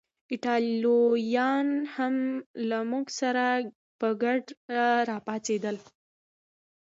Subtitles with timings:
[0.31, 2.15] ایټالویان هم
[2.69, 3.43] له موږ سره
[3.99, 5.75] په ګډه راپاڅېدل.